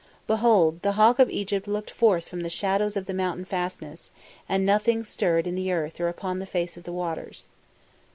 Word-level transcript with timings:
"Behold, 0.25 0.81
the 0.81 0.93
Hawk 0.93 1.19
of 1.19 1.29
Egypt 1.29 1.67
looked 1.67 1.91
forth 1.91 2.27
from 2.27 2.41
the 2.41 2.49
shadows 2.49 2.97
of 2.97 3.05
the 3.05 3.13
mountain 3.13 3.45
fastness, 3.45 4.09
and 4.49 4.65
nothing 4.65 5.03
stirred 5.03 5.45
in 5.45 5.53
the 5.53 5.71
earth 5.71 5.99
or 6.01 6.07
upon 6.07 6.39
the 6.39 6.47
face 6.47 6.75
of 6.75 6.85
the 6.85 6.91
waters. 6.91 7.47